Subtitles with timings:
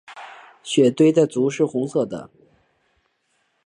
[0.63, 2.31] 血雉的足是红色的。